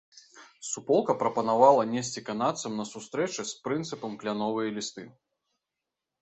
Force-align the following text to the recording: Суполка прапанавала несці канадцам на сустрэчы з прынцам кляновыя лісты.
Суполка 0.67 1.13
прапанавала 1.23 1.83
несці 1.91 2.23
канадцам 2.29 2.71
на 2.79 2.85
сустрэчы 2.93 3.41
з 3.51 3.55
прынцам 3.69 4.17
кляновыя 4.25 4.67
лісты. 4.81 5.07